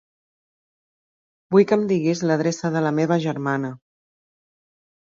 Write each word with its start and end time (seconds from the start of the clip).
Vull 1.57 1.67
que 1.73 1.77
em 1.81 1.85
diguis 1.93 2.25
l'adreça 2.31 2.73
de 2.79 2.85
la 2.87 2.95
meva 3.03 3.21
germana. 3.29 3.73